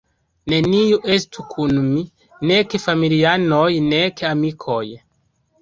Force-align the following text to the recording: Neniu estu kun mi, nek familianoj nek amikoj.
Neniu 0.53 0.97
estu 1.15 1.45
kun 1.51 1.75
mi, 1.89 2.01
nek 2.53 2.73
familianoj 2.87 3.69
nek 3.93 4.25
amikoj. 4.31 4.85